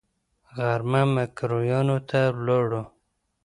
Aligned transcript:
غرمه 0.55 1.01
ميکرويانو 1.15 1.97
ته 2.09 2.19
ولاړو. 2.37 2.83